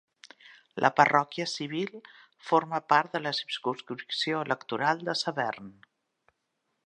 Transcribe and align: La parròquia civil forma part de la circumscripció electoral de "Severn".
La 0.83 0.89
parròquia 0.99 1.45
civil 1.51 1.91
forma 2.47 2.79
part 2.93 3.13
de 3.17 3.23
la 3.27 3.33
circumscripció 3.41 4.41
electoral 4.47 5.03
de 5.11 5.17
"Severn". 5.23 5.71